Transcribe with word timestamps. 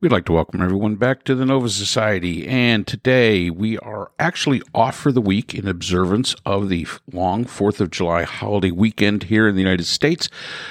We'd 0.00 0.12
like 0.12 0.26
to 0.26 0.32
welcome 0.32 0.62
everyone 0.62 0.94
back 0.94 1.24
to 1.24 1.34
the 1.34 1.44
Nova 1.44 1.68
Society, 1.68 2.46
and 2.46 2.86
today 2.86 3.50
we 3.50 3.78
are 3.78 4.12
actually 4.20 4.62
off 4.72 4.96
for 4.96 5.10
the 5.10 5.20
week 5.20 5.56
in 5.56 5.66
observance 5.66 6.36
of 6.46 6.68
the 6.68 6.86
long 7.12 7.44
4th 7.44 7.80
of 7.80 7.90
July 7.90 8.22
holiday 8.22 8.70
weekend 8.70 9.24
here 9.24 9.48
in 9.48 9.56
the 9.56 9.60
United 9.60 9.86
States. 9.86 10.28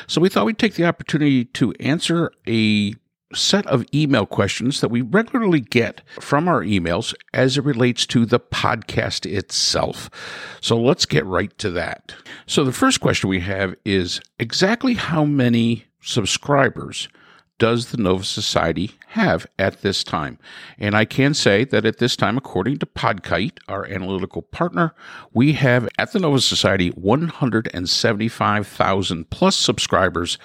So 0.08 0.22
we 0.22 0.30
thought 0.30 0.46
we'd 0.46 0.58
take 0.58 0.76
the 0.76 0.86
opportunity 0.86 1.44
to 1.44 1.74
answer 1.74 2.32
a 2.48 2.94
set 3.36 3.68
of 3.68 3.86
email 3.94 4.26
questions 4.26 4.80
that 4.80 4.92
we 4.92 5.02
regularly 5.02 5.60
get 5.60 6.04
from 6.22 6.48
our 6.48 6.64
emails 6.64 7.14
as 7.34 7.58
it 7.58 7.66
relates 7.66 8.06
to 8.06 8.26
the 8.26 8.40
podcast 8.40 9.30
itself. 9.30 10.10
So 10.62 10.80
let's 10.80 11.06
get 11.06 11.26
right 11.26 11.56
to 11.58 11.70
that. 11.72 12.16
So 12.46 12.64
the 12.64 12.72
first 12.72 13.02
question 13.02 13.30
we 13.30 13.42
have 13.42 13.76
is 13.84 14.22
exactly 14.40 14.94
how 14.94 15.26
many 15.26 15.84
subscribers 16.00 17.10
does 17.58 17.88
the 17.88 17.98
Nova 17.98 18.24
Society 18.24 18.92
have 19.10 19.46
at 19.58 19.82
this 19.82 20.04
time? 20.04 20.38
And 20.78 20.96
I 20.96 21.06
can 21.06 21.34
say 21.34 21.64
that 21.66 21.86
at 21.86 21.98
this 21.98 22.16
time, 22.16 22.38
according 22.38 22.78
to 22.80 22.86
Podkite, 22.86 23.58
our 23.68 23.86
analytical 23.86 24.42
partner, 24.42 24.96
we 25.34 25.52
have 25.54 25.88
at 25.98 26.14
the 26.14 26.20
Nova 26.20 26.40
Society 26.40 26.90
175,000 26.90 29.30
plus 29.30 29.56
subscribers. 29.56 30.38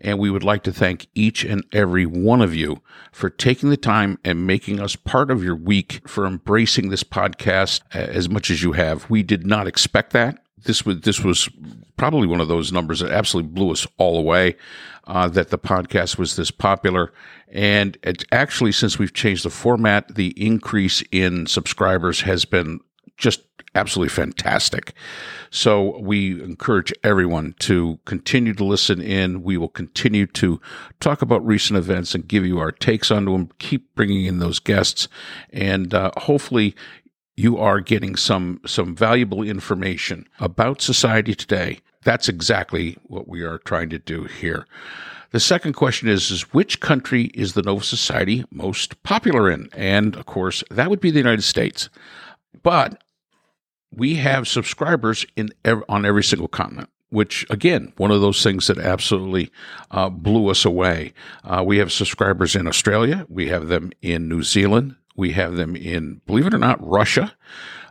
And 0.00 0.18
we 0.18 0.30
would 0.30 0.44
like 0.44 0.62
to 0.64 0.72
thank 0.72 1.06
each 1.14 1.44
and 1.44 1.64
every 1.72 2.04
one 2.06 2.42
of 2.42 2.54
you 2.54 2.82
for 3.12 3.30
taking 3.30 3.70
the 3.70 3.76
time 3.76 4.18
and 4.24 4.44
making 4.46 4.80
us 4.80 4.96
part 4.96 5.30
of 5.30 5.44
your 5.44 5.56
week, 5.56 6.00
for 6.06 6.26
embracing 6.26 6.90
this 6.90 7.04
podcast 7.04 7.80
uh, 7.94 7.98
as 7.98 8.28
much 8.28 8.50
as 8.50 8.62
you 8.62 8.72
have. 8.72 9.08
We 9.10 9.22
did 9.22 9.46
not 9.46 9.66
expect 9.66 10.12
that 10.12 10.38
this 10.64 10.84
was 10.84 11.00
this 11.00 11.20
was 11.20 11.48
probably 11.96 12.26
one 12.26 12.40
of 12.40 12.48
those 12.48 12.72
numbers 12.72 13.00
that 13.00 13.10
absolutely 13.10 13.52
blew 13.52 13.70
us 13.70 13.86
all 13.98 14.18
away. 14.18 14.56
Uh, 15.04 15.28
that 15.28 15.48
the 15.48 15.58
podcast 15.58 16.18
was 16.18 16.36
this 16.36 16.52
popular, 16.52 17.12
and 17.50 17.98
it 18.04 18.24
actually 18.30 18.70
since 18.70 18.98
we've 18.98 19.14
changed 19.14 19.44
the 19.44 19.50
format, 19.50 20.14
the 20.14 20.28
increase 20.36 21.02
in 21.10 21.46
subscribers 21.46 22.20
has 22.20 22.44
been 22.44 22.78
just 23.16 23.40
absolutely 23.74 24.10
fantastic. 24.10 24.92
So 25.50 25.98
we 26.00 26.42
encourage 26.42 26.92
everyone 27.04 27.54
to 27.60 27.98
continue 28.04 28.54
to 28.54 28.64
listen 28.64 29.00
in. 29.00 29.42
We 29.42 29.56
will 29.56 29.68
continue 29.68 30.26
to 30.26 30.60
talk 31.00 31.22
about 31.22 31.46
recent 31.46 31.76
events 31.76 32.14
and 32.14 32.26
give 32.26 32.44
you 32.44 32.58
our 32.58 32.72
takes 32.72 33.10
on 33.10 33.24
them. 33.26 33.50
Keep 33.58 33.94
bringing 33.94 34.24
in 34.24 34.38
those 34.38 34.58
guests, 34.58 35.08
and 35.52 35.92
uh, 35.94 36.10
hopefully 36.16 36.74
you 37.40 37.56
are 37.56 37.80
getting 37.80 38.16
some 38.16 38.60
some 38.66 38.94
valuable 38.94 39.42
information 39.42 40.28
about 40.40 40.82
society 40.82 41.34
today. 41.34 41.78
That's 42.04 42.28
exactly 42.28 42.98
what 43.04 43.28
we 43.28 43.42
are 43.42 43.58
trying 43.58 43.88
to 43.90 43.98
do 43.98 44.24
here. 44.24 44.66
The 45.30 45.40
second 45.40 45.72
question 45.72 46.08
is, 46.08 46.30
is 46.30 46.52
which 46.52 46.80
country 46.80 47.24
is 47.34 47.54
the 47.54 47.62
Nova 47.62 47.84
Society 47.84 48.44
most 48.50 49.02
popular 49.04 49.50
in? 49.50 49.68
And 49.72 50.16
of 50.16 50.26
course, 50.26 50.62
that 50.70 50.90
would 50.90 51.00
be 51.00 51.10
the 51.10 51.18
United 51.18 51.42
States. 51.42 51.88
But 52.62 53.02
we 53.90 54.16
have 54.16 54.46
subscribers 54.46 55.24
in 55.34 55.50
on 55.88 56.04
every 56.04 56.24
single 56.24 56.48
continent 56.48 56.90
which 57.12 57.44
again, 57.50 57.92
one 57.96 58.12
of 58.12 58.20
those 58.20 58.40
things 58.40 58.68
that 58.68 58.78
absolutely 58.78 59.50
uh, 59.90 60.08
blew 60.08 60.48
us 60.48 60.64
away. 60.64 61.12
Uh, 61.42 61.60
we 61.66 61.78
have 61.78 61.90
subscribers 61.90 62.54
in 62.54 62.68
Australia, 62.68 63.26
we 63.28 63.48
have 63.48 63.66
them 63.66 63.90
in 64.00 64.28
New 64.28 64.44
Zealand, 64.44 64.94
we 65.16 65.32
have 65.32 65.56
them 65.56 65.76
in, 65.76 66.20
believe 66.26 66.46
it 66.46 66.54
or 66.54 66.58
not, 66.58 66.78
Russia. 66.86 67.34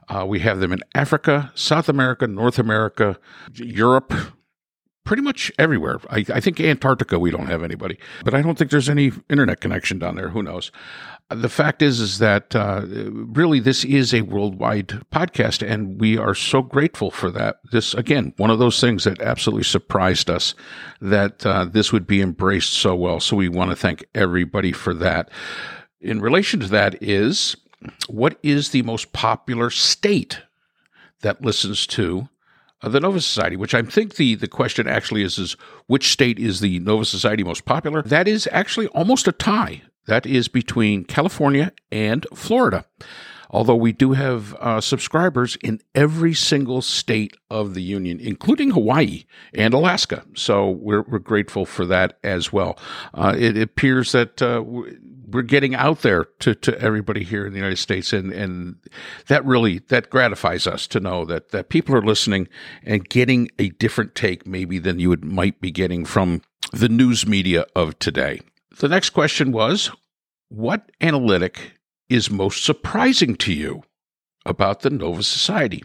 Uh, 0.07 0.25
we 0.25 0.39
have 0.39 0.59
them 0.59 0.73
in 0.73 0.79
Africa, 0.95 1.51
South 1.53 1.87
America, 1.87 2.25
North 2.25 2.57
America, 2.57 3.19
Europe, 3.53 4.13
pretty 5.09 5.21
much 5.23 5.51
everywhere. 5.57 5.99
I, 6.09 6.25
I, 6.33 6.39
think 6.39 6.59
Antarctica, 6.59 7.17
we 7.17 7.31
don't 7.31 7.47
have 7.47 7.63
anybody, 7.63 7.97
but 8.23 8.33
I 8.33 8.41
don't 8.41 8.57
think 8.57 8.69
there's 8.69 8.89
any 8.89 9.11
internet 9.27 9.59
connection 9.59 9.97
down 9.97 10.15
there. 10.15 10.29
Who 10.29 10.43
knows? 10.43 10.71
The 11.31 11.49
fact 11.49 11.81
is, 11.81 11.99
is 11.99 12.19
that 12.19 12.55
uh, 12.55 12.85
really 12.87 13.59
this 13.59 13.83
is 13.85 14.13
a 14.13 14.21
worldwide 14.21 14.87
podcast, 15.11 15.67
and 15.67 15.99
we 15.99 16.17
are 16.17 16.35
so 16.35 16.61
grateful 16.61 17.11
for 17.11 17.31
that. 17.31 17.57
This 17.71 17.93
again, 17.93 18.33
one 18.37 18.51
of 18.51 18.59
those 18.59 18.81
things 18.81 19.03
that 19.03 19.21
absolutely 19.21 19.63
surprised 19.63 20.29
us 20.29 20.53
that 21.01 21.45
uh, 21.45 21.65
this 21.65 21.91
would 21.91 22.07
be 22.07 22.21
embraced 22.21 22.73
so 22.73 22.95
well. 22.95 23.19
So 23.19 23.35
we 23.35 23.49
want 23.49 23.69
to 23.69 23.75
thank 23.75 24.05
everybody 24.15 24.71
for 24.71 24.93
that 24.95 25.29
in 26.01 26.21
relation 26.21 26.59
to 26.61 26.67
that 26.67 27.01
is 27.01 27.55
what 28.07 28.37
is 28.43 28.69
the 28.69 28.81
most 28.83 29.13
popular 29.13 29.69
state 29.69 30.41
that 31.21 31.41
listens 31.41 31.87
to 31.87 32.29
uh, 32.81 32.89
the 32.89 32.99
Nova 32.99 33.19
Society, 33.19 33.55
which 33.55 33.73
I 33.73 33.81
think 33.81 34.15
the, 34.15 34.35
the 34.35 34.47
question 34.47 34.87
actually 34.87 35.23
is, 35.23 35.37
is 35.37 35.53
which 35.87 36.11
state 36.11 36.39
is 36.39 36.59
the 36.59 36.79
Nova 36.79 37.05
Society 37.05 37.43
most 37.43 37.65
popular? 37.65 38.01
That 38.01 38.27
is 38.27 38.47
actually 38.51 38.87
almost 38.87 39.27
a 39.27 39.31
tie. 39.31 39.83
That 40.07 40.25
is 40.25 40.47
between 40.47 41.03
California 41.03 41.71
and 41.91 42.25
Florida. 42.33 42.85
Although 43.51 43.75
we 43.75 43.91
do 43.91 44.13
have 44.13 44.53
uh, 44.55 44.79
subscribers 44.79 45.57
in 45.63 45.81
every 45.95 46.35
single 46.35 46.83
state 46.83 47.35
of 47.49 47.73
the 47.73 47.81
union, 47.81 48.19
including 48.19 48.71
Hawaii 48.71 49.25
and 49.55 49.73
Alaska. 49.73 50.23
So 50.35 50.69
we're, 50.69 51.01
we're 51.01 51.19
grateful 51.19 51.65
for 51.65 51.85
that 51.87 52.19
as 52.23 52.53
well. 52.53 52.77
Uh, 53.13 53.35
it 53.37 53.57
appears 53.57 54.11
that 54.11 54.41
uh, 54.41 54.63
we're 55.31 55.41
getting 55.41 55.75
out 55.75 56.01
there 56.01 56.25
to, 56.39 56.55
to 56.55 56.79
everybody 56.79 57.23
here 57.23 57.45
in 57.45 57.53
the 57.53 57.59
United 57.59 57.77
States, 57.77 58.13
and 58.13 58.31
and 58.31 58.75
that 59.27 59.45
really 59.45 59.79
that 59.89 60.09
gratifies 60.09 60.67
us 60.67 60.87
to 60.87 60.99
know 60.99 61.25
that 61.25 61.49
that 61.49 61.69
people 61.69 61.95
are 61.95 62.01
listening 62.01 62.47
and 62.83 63.07
getting 63.09 63.49
a 63.59 63.69
different 63.69 64.15
take 64.15 64.45
maybe 64.45 64.79
than 64.79 64.99
you 64.99 65.09
would 65.09 65.23
might 65.23 65.59
be 65.61 65.71
getting 65.71 66.05
from 66.05 66.41
the 66.71 66.89
news 66.89 67.27
media 67.27 67.65
of 67.75 67.97
today. 67.99 68.41
The 68.77 68.87
next 68.87 69.11
question 69.11 69.51
was, 69.51 69.91
what 70.49 70.91
analytic 71.01 71.73
is 72.07 72.31
most 72.31 72.63
surprising 72.63 73.35
to 73.37 73.53
you 73.53 73.83
about 74.45 74.81
the 74.81 74.89
Nova 74.89 75.23
Society? 75.23 75.83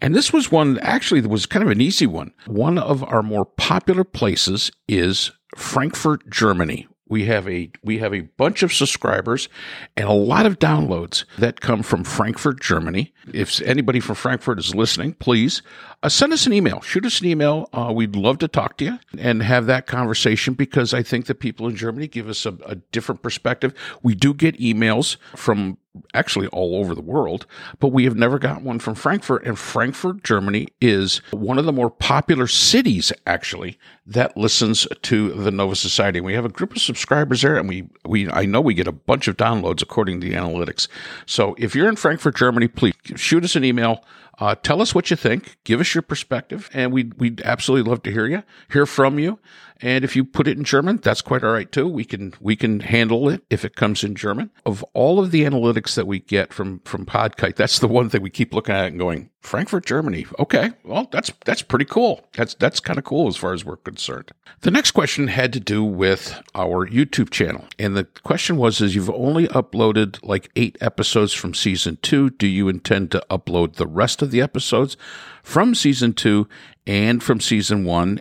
And 0.00 0.14
this 0.14 0.32
was 0.32 0.52
one 0.52 0.78
actually 0.78 1.20
that 1.20 1.28
was 1.28 1.46
kind 1.46 1.64
of 1.64 1.70
an 1.70 1.80
easy 1.80 2.06
one. 2.06 2.32
One 2.46 2.78
of 2.78 3.02
our 3.04 3.22
more 3.22 3.44
popular 3.44 4.04
places 4.04 4.70
is 4.86 5.32
Frankfurt, 5.56 6.28
Germany, 6.30 6.86
we 7.08 7.26
have 7.26 7.48
a 7.48 7.70
we 7.82 7.98
have 7.98 8.12
a 8.12 8.22
bunch 8.22 8.62
of 8.62 8.72
subscribers 8.72 9.48
and 9.96 10.08
a 10.08 10.12
lot 10.12 10.46
of 10.46 10.58
downloads 10.58 11.24
that 11.38 11.60
come 11.60 11.82
from 11.82 12.04
Frankfurt, 12.04 12.60
Germany. 12.60 13.12
If 13.32 13.60
anybody 13.62 14.00
from 14.00 14.16
Frankfurt 14.16 14.58
is 14.58 14.74
listening, 14.74 15.14
please 15.14 15.62
uh, 16.02 16.08
send 16.08 16.32
us 16.32 16.46
an 16.46 16.52
email. 16.52 16.80
Shoot 16.80 17.06
us 17.06 17.20
an 17.20 17.26
email. 17.26 17.68
Uh, 17.72 17.92
we'd 17.94 18.16
love 18.16 18.38
to 18.38 18.48
talk 18.48 18.76
to 18.78 18.84
you 18.84 18.98
and 19.18 19.42
have 19.42 19.66
that 19.66 19.86
conversation 19.86 20.54
because 20.54 20.92
I 20.92 21.02
think 21.02 21.26
the 21.26 21.34
people 21.34 21.68
in 21.68 21.76
Germany 21.76 22.08
give 22.08 22.28
us 22.28 22.44
a, 22.44 22.56
a 22.66 22.76
different 22.76 23.22
perspective. 23.22 23.72
We 24.02 24.14
do 24.14 24.34
get 24.34 24.58
emails 24.58 25.16
from 25.36 25.78
actually 26.16 26.46
all 26.48 26.76
over 26.76 26.94
the 26.94 27.02
world, 27.02 27.46
but 27.78 27.88
we 27.88 28.04
have 28.04 28.16
never 28.16 28.38
got 28.38 28.62
one 28.62 28.78
from 28.78 28.94
Frankfurt. 28.94 29.44
And 29.44 29.58
Frankfurt, 29.58 30.24
Germany 30.24 30.68
is 30.80 31.18
one 31.30 31.58
of 31.58 31.64
the 31.66 31.72
more 31.72 31.90
popular 31.90 32.46
cities, 32.46 33.12
actually, 33.26 33.78
that 34.06 34.36
listens 34.36 34.86
to 35.02 35.30
the 35.32 35.50
Nova 35.50 35.76
Society. 35.76 36.20
We 36.20 36.34
have 36.34 36.44
a 36.44 36.48
group 36.48 36.74
of 36.74 36.82
subscribers 36.82 37.42
there, 37.42 37.56
and 37.56 37.68
we, 37.68 37.88
we 38.04 38.28
I 38.30 38.46
know 38.46 38.60
we 38.60 38.74
get 38.74 38.88
a 38.88 38.92
bunch 38.92 39.28
of 39.28 39.36
downloads 39.36 39.82
according 39.82 40.20
to 40.20 40.28
the 40.28 40.34
analytics. 40.34 40.88
So 41.26 41.54
if 41.58 41.74
you're 41.74 41.88
in 41.88 41.96
Frankfurt, 41.96 42.36
Germany, 42.36 42.68
please 42.68 42.94
shoot 43.14 43.44
us 43.44 43.56
an 43.56 43.64
email. 43.64 44.04
Uh, 44.38 44.54
tell 44.54 44.82
us 44.82 44.94
what 44.94 45.10
you 45.10 45.16
think. 45.16 45.56
Give 45.64 45.80
us 45.80 45.94
your 45.94 46.02
perspective, 46.02 46.68
and 46.74 46.92
we'd, 46.92 47.14
we'd 47.14 47.40
absolutely 47.42 47.88
love 47.90 48.02
to 48.02 48.12
hear 48.12 48.26
you, 48.26 48.42
hear 48.70 48.84
from 48.86 49.18
you. 49.18 49.38
And 49.80 50.04
if 50.04 50.16
you 50.16 50.24
put 50.24 50.48
it 50.48 50.56
in 50.56 50.64
German, 50.64 50.98
that's 50.98 51.20
quite 51.20 51.44
all 51.44 51.52
right 51.52 51.70
too. 51.70 51.86
We 51.86 52.04
can 52.04 52.32
we 52.40 52.56
can 52.56 52.80
handle 52.80 53.28
it 53.28 53.42
if 53.50 53.64
it 53.64 53.76
comes 53.76 54.02
in 54.02 54.14
German. 54.14 54.50
Of 54.64 54.82
all 54.94 55.20
of 55.20 55.32
the 55.32 55.44
analytics 55.44 55.94
that 55.96 56.06
we 56.06 56.20
get 56.20 56.52
from 56.52 56.80
from 56.80 57.04
Podkite, 57.04 57.56
that's 57.56 57.78
the 57.78 57.88
one 57.88 58.08
thing 58.08 58.22
we 58.22 58.30
keep 58.30 58.54
looking 58.54 58.74
at 58.74 58.86
and 58.86 58.98
going, 58.98 59.28
Frankfurt, 59.46 59.86
Germany. 59.86 60.26
Okay, 60.40 60.72
well 60.82 61.08
that's 61.10 61.32
that's 61.44 61.62
pretty 61.62 61.84
cool. 61.84 62.26
That's 62.34 62.54
that's 62.54 62.80
kind 62.80 62.98
of 62.98 63.04
cool 63.04 63.28
as 63.28 63.36
far 63.36 63.52
as 63.52 63.64
we're 63.64 63.76
concerned. 63.76 64.32
The 64.62 64.70
next 64.72 64.90
question 64.90 65.28
had 65.28 65.52
to 65.52 65.60
do 65.60 65.84
with 65.84 66.42
our 66.54 66.88
YouTube 66.88 67.30
channel, 67.30 67.64
and 67.78 67.96
the 67.96 68.04
question 68.04 68.56
was: 68.56 68.80
Is 68.80 68.94
you've 68.94 69.08
only 69.08 69.46
uploaded 69.48 70.18
like 70.22 70.50
eight 70.56 70.76
episodes 70.80 71.32
from 71.32 71.54
season 71.54 71.98
two? 72.02 72.30
Do 72.30 72.48
you 72.48 72.68
intend 72.68 73.12
to 73.12 73.24
upload 73.30 73.74
the 73.74 73.86
rest 73.86 74.20
of 74.20 74.32
the 74.32 74.42
episodes 74.42 74.96
from 75.44 75.74
season 75.74 76.12
two 76.12 76.48
and 76.86 77.22
from 77.22 77.40
season 77.40 77.84
one? 77.84 78.20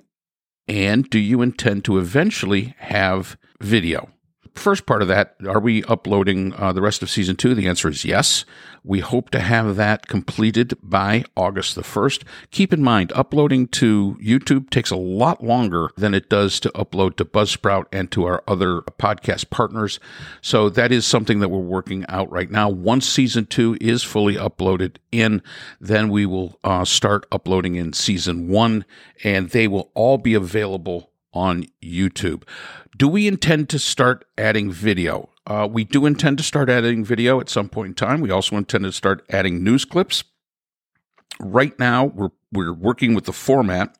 And 0.68 1.10
do 1.10 1.20
you 1.20 1.42
intend 1.42 1.86
to 1.86 1.98
eventually 1.98 2.76
have 2.78 3.38
video? 3.60 4.10
First 4.56 4.86
part 4.86 5.02
of 5.02 5.10
that, 5.10 5.36
are 5.48 5.60
we 5.60 5.84
uploading 5.84 6.54
uh, 6.54 6.72
the 6.72 6.82
rest 6.82 7.04
of 7.04 7.10
season 7.10 7.36
two? 7.36 7.54
The 7.54 7.68
answer 7.68 7.90
is 7.90 8.06
yes. 8.06 8.46
We 8.86 9.02
hope 9.02 9.30
to 9.32 9.40
have 9.40 9.76
that 9.76 10.08
completed 10.08 10.76
by 10.82 11.26
August 11.36 11.76
the 11.76 11.82
1st. 11.82 12.24
Keep 12.52 12.72
in 12.72 12.82
mind, 12.82 13.12
uploading 13.14 13.68
to 13.70 14.18
YouTube 14.24 14.70
takes 14.70 14.92
a 14.92 14.96
lot 14.96 15.44
longer 15.44 15.90
than 15.98 16.14
it 16.14 16.30
does 16.30 16.60
to 16.62 16.70
upload 16.70 17.18
to 17.18 17.26
Buzzsprout 17.26 17.86
and 17.92 18.10
to 18.12 18.26
our 18.26 18.44
other 18.48 18.82
podcast 18.82 19.50
partners. 19.50 20.00
So 20.42 20.70
that 20.70 20.92
is 20.92 21.06
something 21.06 21.40
that 21.40 21.50
we're 21.50 21.60
working 21.60 22.06
out 22.08 22.32
right 22.32 22.50
now. 22.50 22.70
Once 22.70 23.08
season 23.08 23.48
two 23.48 23.78
is 23.82 24.04
fully 24.04 24.36
uploaded 24.36 24.98
in, 25.12 25.44
then 25.82 26.10
we 26.10 26.26
will 26.26 26.60
uh, 26.64 26.86
start 26.86 27.26
uploading 27.32 27.76
in 27.76 27.92
season 27.92 28.48
one, 28.48 28.86
and 29.24 29.50
they 29.50 29.68
will 29.68 29.92
all 29.96 30.18
be 30.18 30.34
available 30.34 31.12
on 31.36 31.66
YouTube. 31.84 32.44
Do 32.98 33.08
we 33.08 33.28
intend 33.28 33.70
to 33.70 33.80
start 33.80 34.26
adding 34.38 34.72
video? 34.72 35.30
Uh, 35.46 35.68
we 35.70 35.84
do 35.84 36.06
intend 36.06 36.38
to 36.40 36.44
start 36.44 36.70
adding 36.70 37.04
video 37.04 37.40
at 37.40 37.50
some 37.50 37.70
point 37.70 37.90
in 37.90 37.94
time. 37.94 38.22
We 38.22 38.32
also 38.32 38.56
intend 38.56 38.86
to 38.86 38.92
start 38.92 39.24
adding 39.30 39.64
news 39.64 39.86
clips. 39.86 40.24
Right 41.40 41.78
now, 41.78 42.06
we're 42.06 42.32
we're 42.52 42.74
working 42.74 43.14
with 43.14 43.26
the 43.26 43.34
format 43.34 43.96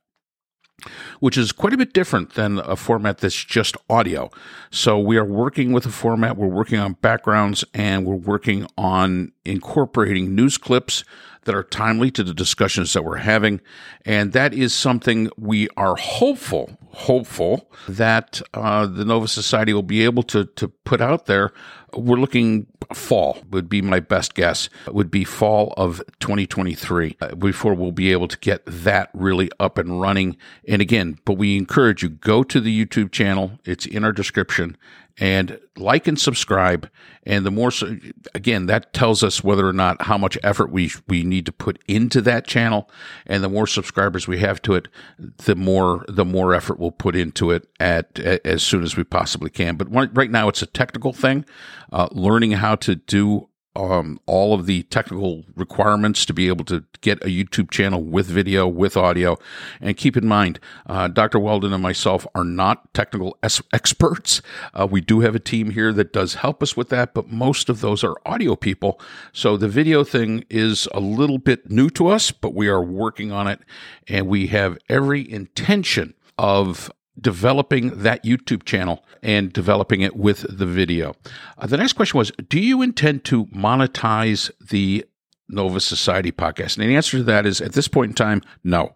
which 1.20 1.38
is 1.38 1.52
quite 1.52 1.74
a 1.74 1.78
bit 1.78 1.94
different 1.94 2.34
than 2.34 2.60
a 2.60 2.76
format 2.76 3.20
that's 3.20 3.44
just 3.44 3.78
audio. 3.90 4.30
So 4.72 5.00
we 5.00 5.18
are 5.18 5.26
working 5.26 5.72
with 5.72 5.86
a 5.86 5.92
format, 5.92 6.38
we're 6.38 6.48
working 6.48 6.80
on 6.80 6.94
backgrounds, 6.94 7.64
and 7.74 8.06
we're 8.06 8.16
working 8.16 8.68
on 8.78 9.32
incorporating 9.46 10.36
news 10.36 10.58
clips 10.58 11.04
that 11.46 11.56
are 11.56 11.64
timely 11.64 12.12
to 12.12 12.24
the 12.24 12.34
discussions 12.34 12.94
that 12.94 13.04
we're 13.04 13.18
having. 13.18 13.62
And 14.04 14.34
that 14.34 14.54
is 14.54 14.74
something 14.74 15.30
we 15.38 15.70
are 15.78 15.96
hopeful, 15.96 16.78
hopeful 16.90 17.70
that 17.88 18.42
uh, 18.54 18.88
the 18.88 19.06
Nova 19.06 19.28
Society 19.28 19.74
will 19.74 19.84
be 19.84 20.04
able 20.04 20.24
to, 20.24 20.46
to 20.46 20.68
put 20.68 21.02
out 21.02 21.28
there. 21.28 21.54
We're 21.94 22.18
looking 22.18 22.68
fall 22.94 23.40
would 23.50 23.68
be 23.68 23.82
my 23.82 24.00
best 24.00 24.36
guess 24.36 24.70
would 24.88 25.10
be 25.10 25.24
fall 25.24 25.74
of 25.76 26.04
2023 26.20 27.18
uh, 27.20 27.36
before 27.36 27.74
we'll 27.74 27.92
be 27.92 28.12
able 28.12 28.28
to 28.28 28.38
get 28.40 28.62
that 28.66 29.10
really 29.14 29.50
up 29.60 29.78
and 29.78 30.00
running 30.00 30.38
and 30.68 30.82
again 30.82 31.18
but 31.26 31.34
we 31.34 31.58
encourage 31.58 32.04
you 32.04 32.10
go 32.10 32.44
to 32.44 32.60
the 32.60 32.86
youtube 32.86 33.12
channel 33.12 33.54
it's 33.66 33.86
in 33.86 34.04
our 34.04 34.12
description 34.12 34.78
and 35.18 35.60
like 35.78 36.08
and 36.08 36.20
subscribe. 36.20 36.90
And 37.24 37.46
the 37.46 37.52
more, 37.52 37.72
so, 37.72 37.98
again, 38.34 38.66
that 38.68 38.94
tells 38.94 39.24
us 39.24 39.44
whether 39.44 39.68
or 39.68 39.74
not 39.74 40.04
how 40.04 40.18
much 40.18 40.38
effort 40.44 40.72
we 40.72 40.92
we 41.08 41.24
need 41.24 41.46
to 41.46 41.52
put 41.52 41.80
into 41.88 42.22
that 42.22 42.46
channel. 42.46 42.90
And 43.26 43.44
the 43.44 43.50
more 43.50 43.68
subscribers 43.68 44.28
we 44.28 44.40
have 44.40 44.62
to 44.64 44.76
it, 44.76 44.88
the 45.18 45.56
more 45.56 46.06
the 46.08 46.26
more 46.26 46.54
effort 46.54 46.80
we'll 46.80 46.92
put 46.92 47.16
into 47.16 47.52
it 47.52 47.68
at, 47.80 48.20
at 48.20 48.46
as 48.46 48.62
soon 48.64 48.84
as 48.84 48.96
we 48.96 49.04
possibly 49.04 49.50
can. 49.50 49.76
But 49.76 49.88
right 50.16 50.32
now, 50.32 50.50
it's 50.50 50.62
a 50.62 50.68
technical 50.68 51.14
thing. 51.14 51.46
Uh, 51.92 52.08
learning 52.12 52.52
how 52.52 52.76
to 52.76 52.96
do 52.96 53.50
um, 53.76 54.20
all 54.26 54.54
of 54.54 54.66
the 54.66 54.84
technical 54.84 55.44
requirements 55.56 56.26
to 56.26 56.34
be 56.34 56.48
able 56.48 56.66
to 56.66 56.84
get 57.02 57.22
a 57.24 57.28
YouTube 57.28 57.70
channel 57.70 58.04
with 58.04 58.28
video, 58.28 58.68
with 58.68 58.98
audio. 58.98 59.38
And 59.82 59.98
keep 59.98 60.16
in 60.18 60.28
mind, 60.28 60.60
uh, 60.88 61.08
Dr. 61.08 61.40
Weldon 61.40 61.74
and 61.74 61.84
myself 61.84 62.26
are 62.34 62.44
not 62.44 62.94
technical 62.94 63.38
es- 63.44 63.62
experts. 63.74 64.42
Uh, 64.74 64.88
we 64.90 65.02
do 65.02 65.20
have 65.20 65.36
a 65.36 65.40
team 65.40 65.72
here 65.72 65.92
that 65.94 66.14
does 66.14 66.36
help 66.36 66.64
us 66.64 66.78
with 66.78 66.90
that, 66.90 67.14
but 67.14 67.30
most 67.30 67.70
of 67.70 67.82
those 67.82 68.04
are 68.04 68.16
audio 68.26 68.56
people. 68.56 69.00
So 69.34 69.58
the 69.58 69.68
video 69.68 70.04
thing 70.04 70.46
is 70.50 70.88
a 70.94 71.00
little 71.00 71.38
bit 71.38 71.70
new 71.70 71.90
to 71.92 72.08
us, 72.08 72.32
but 72.32 72.54
we 72.54 72.68
are 72.68 72.82
working 72.82 73.32
on 73.32 73.48
it 73.48 73.60
and 74.08 74.28
we 74.28 74.48
have 74.48 74.78
every 74.90 75.30
intention 75.30 76.14
of 76.38 76.92
developing 77.20 78.02
that 78.02 78.24
YouTube 78.24 78.64
channel 78.64 79.04
and 79.22 79.52
developing 79.54 80.02
it 80.02 80.16
with 80.16 80.46
the 80.50 80.66
video. 80.66 81.16
Uh, 81.58 81.68
the 81.68 81.78
next 81.78 81.94
question 81.94 82.18
was 82.18 82.32
Do 82.50 82.60
you 82.60 82.82
intend 82.82 83.24
to 83.26 83.46
monetize 83.48 84.52
the 84.60 85.06
Nova 85.48 85.80
Society 85.80 86.32
podcast? 86.32 86.78
And 86.78 86.90
the 86.90 86.96
answer 86.96 87.18
to 87.18 87.24
that 87.24 87.46
is 87.46 87.62
at 87.62 87.74
this 87.74 87.88
point 87.88 88.12
in 88.12 88.16
time, 88.16 88.42
no. 88.64 88.96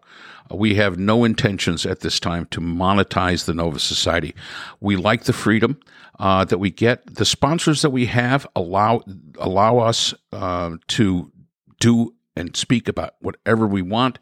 Uh, 0.50 0.56
we 0.56 0.74
have 0.74 0.98
no 0.98 1.24
intentions 1.24 1.86
at 1.86 2.00
this 2.00 2.20
time 2.20 2.46
to 2.46 2.60
monetize 2.60 3.44
the 3.44 3.54
Nova 3.54 3.78
Society. 3.78 4.34
We 4.80 4.96
like 4.96 5.24
the 5.24 5.32
freedom 5.32 5.78
uh, 6.18 6.44
that 6.44 6.58
we 6.58 6.70
get. 6.70 7.14
The 7.14 7.24
sponsors 7.24 7.82
that 7.82 7.90
we 7.90 8.06
have 8.06 8.46
allow 8.54 9.02
allow 9.38 9.78
us 9.78 10.14
uh, 10.32 10.76
to 10.88 11.32
do 11.78 12.14
and 12.36 12.56
speak 12.56 12.88
about 12.88 13.14
whatever 13.20 13.66
we 13.66 13.82
want. 13.82 14.18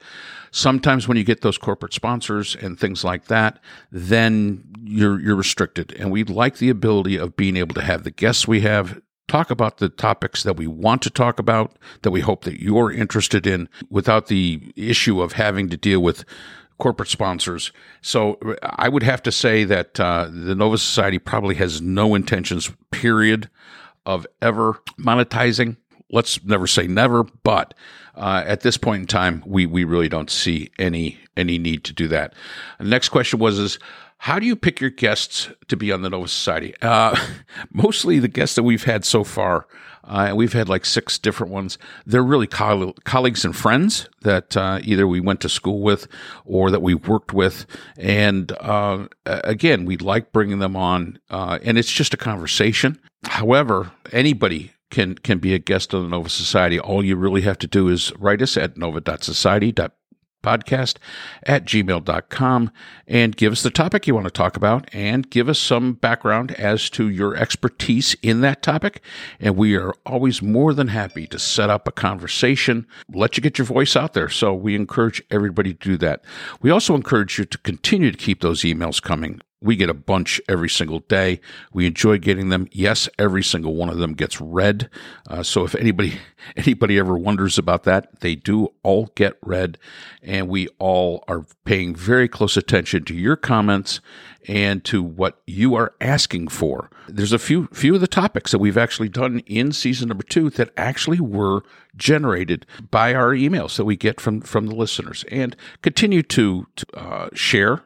Sometimes 0.50 1.06
when 1.06 1.16
you 1.16 1.24
get 1.24 1.42
those 1.42 1.58
corporate 1.58 1.92
sponsors 1.92 2.56
and 2.56 2.78
things 2.78 3.04
like 3.04 3.26
that, 3.26 3.60
then 3.92 4.64
you're 4.82 5.20
you're 5.20 5.36
restricted. 5.36 5.92
And 5.98 6.10
we 6.10 6.24
like 6.24 6.56
the 6.58 6.70
ability 6.70 7.16
of 7.16 7.36
being 7.36 7.56
able 7.56 7.74
to 7.74 7.82
have 7.82 8.04
the 8.04 8.10
guests 8.10 8.48
we 8.48 8.60
have 8.62 9.00
talk 9.28 9.50
about 9.50 9.76
the 9.76 9.90
topics 9.90 10.42
that 10.42 10.56
we 10.56 10.66
want 10.66 11.02
to 11.02 11.10
talk 11.10 11.38
about, 11.38 11.78
that 12.02 12.10
we 12.10 12.20
hope 12.20 12.44
that 12.44 12.62
you're 12.62 12.90
interested 12.90 13.46
in, 13.46 13.68
without 13.90 14.26
the 14.26 14.72
issue 14.74 15.20
of 15.20 15.32
having 15.34 15.68
to 15.68 15.76
deal 15.76 16.00
with 16.00 16.24
corporate 16.78 17.10
sponsors. 17.10 17.70
So 18.00 18.38
I 18.62 18.88
would 18.88 19.02
have 19.02 19.22
to 19.24 19.32
say 19.32 19.64
that 19.64 20.00
uh, 20.00 20.28
the 20.32 20.54
Nova 20.54 20.78
Society 20.78 21.18
probably 21.18 21.56
has 21.56 21.82
no 21.82 22.14
intentions, 22.14 22.72
period, 22.90 23.50
of 24.06 24.26
ever 24.40 24.80
monetizing 24.98 25.76
let's 26.10 26.42
never 26.44 26.66
say 26.66 26.86
never, 26.86 27.24
but 27.24 27.74
uh, 28.14 28.42
at 28.46 28.60
this 28.60 28.76
point 28.76 29.02
in 29.02 29.06
time, 29.06 29.42
we 29.46 29.66
we 29.66 29.84
really 29.84 30.08
don't 30.08 30.30
see 30.30 30.70
any 30.78 31.18
any 31.36 31.58
need 31.58 31.84
to 31.84 31.92
do 31.92 32.08
that. 32.08 32.34
The 32.78 32.84
next 32.84 33.10
question 33.10 33.38
was 33.38 33.58
is 33.58 33.78
how 34.18 34.40
do 34.40 34.46
you 34.46 34.56
pick 34.56 34.80
your 34.80 34.90
guests 34.90 35.48
to 35.68 35.76
be 35.76 35.92
on 35.92 36.02
the 36.02 36.10
Nova 36.10 36.26
Society? 36.26 36.74
Uh, 36.82 37.16
mostly 37.72 38.18
the 38.18 38.28
guests 38.28 38.56
that 38.56 38.64
we've 38.64 38.82
had 38.82 39.04
so 39.04 39.22
far, 39.22 39.68
uh, 40.02 40.32
we've 40.34 40.52
had 40.52 40.68
like 40.68 40.84
six 40.84 41.20
different 41.20 41.52
ones. 41.52 41.78
They're 42.04 42.22
really 42.22 42.48
coll- 42.48 42.94
colleagues 43.04 43.44
and 43.44 43.54
friends 43.54 44.08
that 44.22 44.56
uh, 44.56 44.80
either 44.82 45.06
we 45.06 45.20
went 45.20 45.40
to 45.42 45.48
school 45.48 45.80
with 45.80 46.08
or 46.44 46.72
that 46.72 46.82
we 46.82 46.94
worked 46.94 47.32
with. 47.32 47.64
And 47.96 48.50
uh, 48.60 49.06
again, 49.24 49.84
we 49.84 49.96
like 49.96 50.32
bringing 50.32 50.58
them 50.58 50.74
on, 50.74 51.20
uh, 51.30 51.60
and 51.62 51.78
it's 51.78 51.92
just 51.92 52.12
a 52.12 52.16
conversation. 52.16 52.98
However, 53.22 53.92
anybody 54.10 54.72
can 54.90 55.14
can 55.16 55.38
be 55.38 55.54
a 55.54 55.58
guest 55.58 55.94
on 55.94 56.02
the 56.02 56.08
Nova 56.08 56.28
Society. 56.28 56.78
All 56.78 57.04
you 57.04 57.16
really 57.16 57.40
have 57.42 57.58
to 57.58 57.66
do 57.66 57.88
is 57.88 58.12
write 58.18 58.42
us 58.42 58.56
at 58.56 58.76
nova.society.podcast 58.76 60.96
at 61.42 61.64
gmail.com 61.64 62.70
and 63.06 63.36
give 63.36 63.52
us 63.52 63.62
the 63.62 63.70
topic 63.70 64.06
you 64.06 64.14
want 64.14 64.26
to 64.26 64.30
talk 64.30 64.56
about 64.56 64.88
and 64.94 65.28
give 65.30 65.48
us 65.48 65.58
some 65.58 65.94
background 65.94 66.52
as 66.52 66.88
to 66.90 67.08
your 67.08 67.36
expertise 67.36 68.14
in 68.22 68.40
that 68.42 68.62
topic. 68.62 69.02
And 69.40 69.56
we 69.56 69.76
are 69.76 69.94
always 70.06 70.40
more 70.40 70.72
than 70.74 70.88
happy 70.88 71.26
to 71.28 71.38
set 71.38 71.70
up 71.70 71.88
a 71.88 71.92
conversation, 71.92 72.86
let 73.12 73.36
you 73.36 73.42
get 73.42 73.58
your 73.58 73.66
voice 73.66 73.96
out 73.96 74.14
there. 74.14 74.28
So 74.28 74.54
we 74.54 74.74
encourage 74.74 75.22
everybody 75.30 75.74
to 75.74 75.78
do 75.78 75.96
that. 75.98 76.24
We 76.62 76.70
also 76.70 76.94
encourage 76.94 77.38
you 77.38 77.44
to 77.44 77.58
continue 77.58 78.10
to 78.10 78.16
keep 78.16 78.40
those 78.40 78.62
emails 78.62 79.02
coming. 79.02 79.40
We 79.60 79.74
get 79.74 79.90
a 79.90 79.94
bunch 79.94 80.40
every 80.48 80.68
single 80.68 81.00
day. 81.00 81.40
We 81.72 81.86
enjoy 81.86 82.18
getting 82.18 82.48
them. 82.48 82.68
Yes, 82.70 83.08
every 83.18 83.42
single 83.42 83.74
one 83.74 83.88
of 83.88 83.98
them 83.98 84.14
gets 84.14 84.40
read. 84.40 84.88
Uh, 85.26 85.42
so 85.42 85.64
if 85.64 85.74
anybody 85.74 86.18
anybody 86.56 86.98
ever 86.98 87.16
wonders 87.16 87.58
about 87.58 87.82
that, 87.84 88.20
they 88.20 88.34
do 88.34 88.72
all 88.82 89.10
get 89.16 89.36
read, 89.42 89.78
and 90.22 90.48
we 90.48 90.68
all 90.78 91.24
are 91.26 91.44
paying 91.64 91.94
very 91.94 92.28
close 92.28 92.56
attention 92.56 93.04
to 93.04 93.14
your 93.14 93.36
comments 93.36 94.00
and 94.46 94.84
to 94.84 95.02
what 95.02 95.42
you 95.46 95.74
are 95.74 95.94
asking 96.00 96.48
for. 96.48 96.90
There's 97.08 97.32
a 97.32 97.38
few 97.38 97.66
few 97.72 97.94
of 97.94 98.00
the 98.00 98.06
topics 98.06 98.52
that 98.52 98.58
we've 98.58 98.78
actually 98.78 99.08
done 99.08 99.40
in 99.40 99.72
season 99.72 100.08
number 100.08 100.24
two 100.24 100.50
that 100.50 100.70
actually 100.76 101.20
were 101.20 101.62
generated 101.96 102.64
by 102.90 103.12
our 103.12 103.32
emails 103.32 103.76
that 103.76 103.84
we 103.84 103.96
get 103.96 104.20
from 104.20 104.40
from 104.40 104.66
the 104.66 104.74
listeners, 104.74 105.24
and 105.30 105.56
continue 105.82 106.22
to, 106.22 106.66
to 106.76 106.86
uh, 106.94 107.28
share 107.34 107.82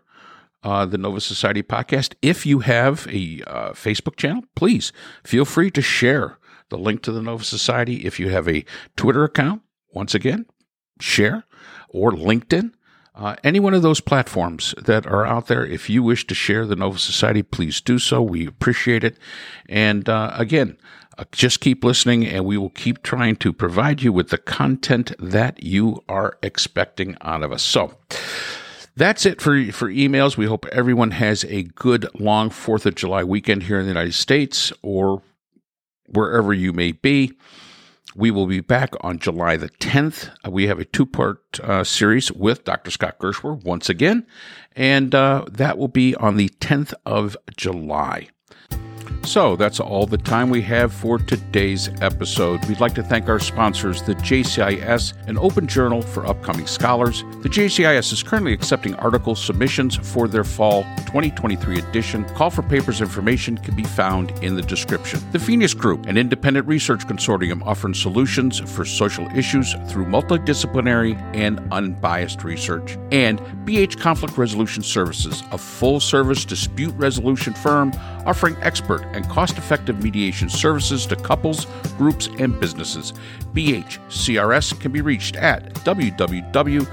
uh, 0.62 0.86
the 0.86 0.98
Nova 0.98 1.20
Society 1.20 1.62
podcast. 1.62 2.14
If 2.22 2.46
you 2.46 2.60
have 2.60 3.06
a 3.08 3.42
uh, 3.46 3.70
Facebook 3.72 4.16
channel, 4.16 4.44
please 4.54 4.92
feel 5.24 5.44
free 5.44 5.70
to 5.72 5.82
share 5.82 6.38
the 6.68 6.78
link 6.78 7.02
to 7.02 7.12
the 7.12 7.22
Nova 7.22 7.44
Society. 7.44 8.04
If 8.06 8.18
you 8.18 8.30
have 8.30 8.48
a 8.48 8.64
Twitter 8.96 9.24
account, 9.24 9.62
once 9.92 10.14
again, 10.14 10.46
share 11.00 11.44
or 11.88 12.12
LinkedIn. 12.12 12.72
Uh, 13.14 13.36
any 13.44 13.60
one 13.60 13.74
of 13.74 13.82
those 13.82 14.00
platforms 14.00 14.74
that 14.78 15.06
are 15.06 15.26
out 15.26 15.46
there, 15.46 15.66
if 15.66 15.90
you 15.90 16.02
wish 16.02 16.26
to 16.26 16.34
share 16.34 16.64
the 16.64 16.76
Nova 16.76 16.98
Society, 16.98 17.42
please 17.42 17.80
do 17.82 17.98
so. 17.98 18.22
We 18.22 18.46
appreciate 18.46 19.04
it. 19.04 19.18
And 19.68 20.08
uh, 20.08 20.32
again, 20.34 20.78
uh, 21.18 21.24
just 21.30 21.60
keep 21.60 21.84
listening, 21.84 22.26
and 22.26 22.46
we 22.46 22.56
will 22.56 22.70
keep 22.70 23.02
trying 23.02 23.36
to 23.36 23.52
provide 23.52 24.00
you 24.00 24.14
with 24.14 24.30
the 24.30 24.38
content 24.38 25.12
that 25.18 25.62
you 25.62 26.02
are 26.08 26.38
expecting 26.42 27.16
out 27.20 27.42
of 27.42 27.52
us. 27.52 27.62
So, 27.62 27.98
that's 28.96 29.26
it 29.26 29.40
for, 29.40 29.72
for 29.72 29.88
emails. 29.88 30.36
We 30.36 30.46
hope 30.46 30.66
everyone 30.66 31.12
has 31.12 31.44
a 31.44 31.62
good 31.62 32.06
long 32.18 32.50
4th 32.50 32.86
of 32.86 32.94
July 32.94 33.24
weekend 33.24 33.64
here 33.64 33.78
in 33.78 33.86
the 33.86 33.90
United 33.90 34.14
States 34.14 34.72
or 34.82 35.22
wherever 36.06 36.52
you 36.52 36.72
may 36.72 36.92
be. 36.92 37.32
We 38.14 38.30
will 38.30 38.46
be 38.46 38.60
back 38.60 38.90
on 39.00 39.18
July 39.18 39.56
the 39.56 39.70
10th. 39.70 40.30
Uh, 40.46 40.50
we 40.50 40.66
have 40.66 40.78
a 40.78 40.84
two 40.84 41.06
part 41.06 41.58
uh, 41.60 41.82
series 41.82 42.30
with 42.30 42.64
Dr. 42.64 42.90
Scott 42.90 43.18
Gershwer 43.18 43.64
once 43.64 43.88
again, 43.88 44.26
and 44.76 45.14
uh, 45.14 45.46
that 45.50 45.78
will 45.78 45.88
be 45.88 46.14
on 46.16 46.36
the 46.36 46.50
10th 46.60 46.92
of 47.06 47.36
July. 47.56 48.28
So 49.24 49.56
that's 49.56 49.80
all 49.80 50.06
the 50.06 50.18
time 50.18 50.50
we 50.50 50.60
have 50.62 50.92
for 50.92 51.18
today's 51.18 51.88
episode. 52.00 52.64
We'd 52.66 52.80
like 52.80 52.94
to 52.96 53.02
thank 53.02 53.28
our 53.28 53.38
sponsors, 53.38 54.02
the 54.02 54.14
JCIS, 54.16 55.26
an 55.28 55.38
open 55.38 55.66
journal 55.66 56.02
for 56.02 56.26
upcoming 56.26 56.66
scholars. 56.66 57.22
The 57.40 57.48
JCIS 57.48 58.12
is 58.12 58.22
currently 58.22 58.52
accepting 58.52 58.94
article 58.96 59.36
submissions 59.36 59.96
for 59.96 60.26
their 60.26 60.44
fall 60.44 60.82
2023 61.06 61.78
edition. 61.78 62.24
Call 62.30 62.50
for 62.50 62.62
papers 62.62 63.00
information 63.00 63.56
can 63.56 63.76
be 63.76 63.84
found 63.84 64.32
in 64.42 64.56
the 64.56 64.62
description. 64.62 65.20
The 65.30 65.38
Phineas 65.38 65.72
Group, 65.72 66.06
an 66.06 66.18
independent 66.18 66.66
research 66.66 67.06
consortium 67.06 67.62
offering 67.64 67.94
solutions 67.94 68.58
for 68.58 68.84
social 68.84 69.26
issues 69.36 69.74
through 69.88 70.06
multidisciplinary 70.06 71.14
and 71.34 71.60
unbiased 71.72 72.42
research. 72.44 72.98
And 73.12 73.38
BH 73.64 74.00
Conflict 74.00 74.36
Resolution 74.36 74.82
Services, 74.82 75.42
a 75.52 75.58
full 75.58 76.00
service 76.00 76.44
dispute 76.44 76.94
resolution 76.96 77.54
firm 77.54 77.92
offering 78.26 78.56
expert 78.60 79.02
and 79.14 79.28
cost 79.28 79.58
effective 79.58 80.02
mediation 80.02 80.48
services 80.48 81.06
to 81.06 81.16
couples, 81.16 81.66
groups, 81.96 82.28
and 82.38 82.58
businesses. 82.58 83.12
BHCRS 83.54 84.80
can 84.80 84.92
be 84.92 85.00
reached 85.00 85.36
at 85.36 85.74
www.bhcrs.com. 85.74 86.92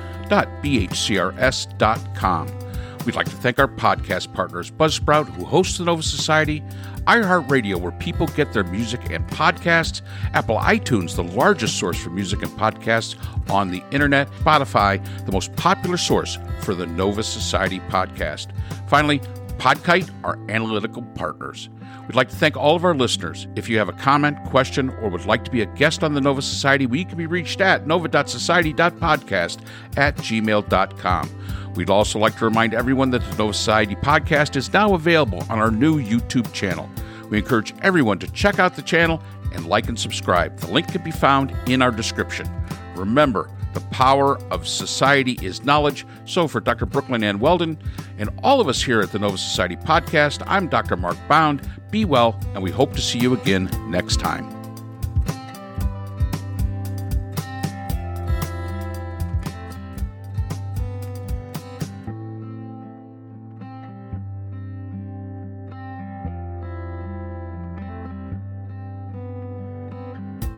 We'd 3.05 3.15
like 3.15 3.29
to 3.29 3.35
thank 3.37 3.59
our 3.59 3.67
podcast 3.67 4.33
partners, 4.33 4.69
Buzzsprout, 4.69 5.29
who 5.29 5.45
hosts 5.45 5.77
the 5.77 5.85
Nova 5.85 6.03
Society, 6.03 6.61
iHeartRadio, 7.07 7.77
where 7.79 7.93
people 7.93 8.27
get 8.27 8.51
their 8.53 8.65
music 8.65 9.09
and 9.09 9.25
podcasts, 9.29 10.01
Apple 10.33 10.57
iTunes, 10.57 11.15
the 11.15 11.23
largest 11.23 11.79
source 11.79 11.97
for 11.97 12.09
music 12.09 12.43
and 12.43 12.51
podcasts 12.51 13.15
on 13.49 13.71
the 13.71 13.81
internet, 13.91 14.29
Spotify, 14.31 15.03
the 15.25 15.31
most 15.31 15.55
popular 15.55 15.97
source 15.97 16.37
for 16.61 16.75
the 16.75 16.85
Nova 16.85 17.23
Society 17.23 17.79
podcast. 17.89 18.47
Finally, 18.89 19.19
Podkite, 19.57 20.09
our 20.23 20.37
analytical 20.49 21.01
partners. 21.15 21.69
We'd 22.09 22.15
like 22.15 22.29
to 22.29 22.35
thank 22.35 22.57
all 22.57 22.75
of 22.75 22.83
our 22.83 22.95
listeners. 22.95 23.45
If 23.55 23.69
you 23.69 23.77
have 23.77 23.87
a 23.87 23.93
comment, 23.93 24.43
question, 24.45 24.89
or 24.89 25.09
would 25.09 25.27
like 25.27 25.45
to 25.45 25.51
be 25.51 25.61
a 25.61 25.67
guest 25.67 26.03
on 26.03 26.15
the 26.15 26.19
Nova 26.19 26.41
Society, 26.41 26.87
we 26.87 27.05
can 27.05 27.19
be 27.19 27.27
reached 27.27 27.61
at 27.61 27.85
nova.society.podcast 27.85 29.59
at 29.95 30.15
gmail.com. 30.17 31.73
We'd 31.75 31.91
also 31.91 32.17
like 32.17 32.35
to 32.39 32.45
remind 32.45 32.73
everyone 32.73 33.11
that 33.11 33.21
the 33.29 33.37
Nova 33.37 33.53
Society 33.53 33.93
podcast 33.93 34.55
is 34.55 34.73
now 34.73 34.95
available 34.95 35.43
on 35.51 35.59
our 35.59 35.69
new 35.69 36.01
YouTube 36.01 36.51
channel. 36.51 36.89
We 37.29 37.37
encourage 37.37 37.75
everyone 37.83 38.17
to 38.19 38.31
check 38.31 38.57
out 38.57 38.75
the 38.75 38.81
channel 38.81 39.21
and 39.53 39.67
like 39.67 39.87
and 39.87 39.99
subscribe. 39.99 40.57
The 40.57 40.71
link 40.71 40.91
can 40.91 41.03
be 41.03 41.11
found 41.11 41.55
in 41.67 41.83
our 41.83 41.91
description. 41.91 42.49
Remember, 42.95 43.51
the 43.73 43.81
power 43.91 44.37
of 44.51 44.67
society 44.67 45.37
is 45.41 45.63
knowledge. 45.63 46.05
So, 46.25 46.47
for 46.47 46.59
Dr. 46.59 46.85
Brooklyn 46.85 47.23
Ann 47.23 47.39
Weldon 47.39 47.77
and 48.17 48.29
all 48.43 48.59
of 48.61 48.67
us 48.67 48.81
here 48.81 49.01
at 49.01 49.11
the 49.11 49.19
Nova 49.19 49.37
Society 49.37 49.75
podcast, 49.75 50.43
I'm 50.47 50.67
Dr. 50.67 50.95
Mark 50.97 51.17
Bound. 51.27 51.67
Be 51.91 52.05
well, 52.05 52.39
and 52.53 52.63
we 52.63 52.71
hope 52.71 52.93
to 52.93 53.01
see 53.01 53.19
you 53.19 53.33
again 53.33 53.69
next 53.89 54.17
time. 54.19 54.58